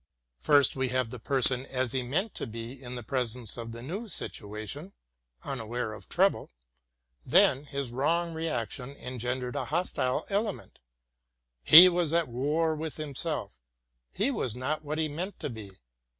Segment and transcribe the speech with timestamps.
[0.39, 3.83] First, we have the person as he meant to be in the presence of the
[3.83, 4.93] new situation,
[5.43, 6.49] unaware of trouble.
[7.23, 10.79] Then, his wrong reaction engendered a hostile element.
[11.61, 13.61] He was at war with himself;
[14.11, 15.77] he was not what he meant to be.